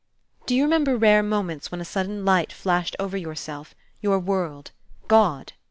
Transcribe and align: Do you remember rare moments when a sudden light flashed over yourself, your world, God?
Do 0.47 0.55
you 0.55 0.63
remember 0.63 0.97
rare 0.97 1.21
moments 1.21 1.71
when 1.71 1.79
a 1.79 1.85
sudden 1.85 2.25
light 2.25 2.51
flashed 2.51 2.95
over 2.97 3.15
yourself, 3.17 3.75
your 4.01 4.17
world, 4.17 4.71
God? 5.07 5.53